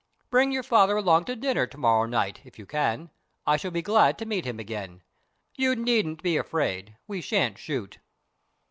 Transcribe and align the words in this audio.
Bring 0.31 0.51
your 0.51 0.63
father 0.63 0.97
along 0.97 1.25
to 1.25 1.35
dinner 1.35 1.67
to 1.67 1.77
morrow 1.77 2.07
night, 2.07 2.41
if 2.43 2.57
you 2.57 2.65
can; 2.65 3.11
I 3.45 3.55
shall 3.55 3.69
be 3.69 3.83
glad 3.83 4.17
to 4.17 4.25
meet 4.25 4.45
him 4.45 4.59
again. 4.59 5.03
You 5.55 5.75
needn't 5.75 6.23
be 6.23 6.37
afraid: 6.37 6.97
we 7.05 7.21
shan't 7.21 7.59
shoot." 7.59 7.99